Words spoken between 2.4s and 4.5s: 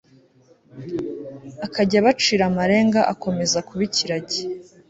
amarenga akomeza kuba ikiragi